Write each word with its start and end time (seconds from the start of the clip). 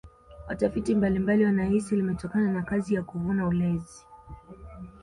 watafiti 0.47 0.95
mbalimbali 0.95 1.45
wanahisi 1.45 1.95
limetokana 1.95 2.51
na 2.51 2.61
kazi 2.61 2.93
ya 2.95 3.03
kuvuna 3.03 3.47
ulezi 3.47 4.05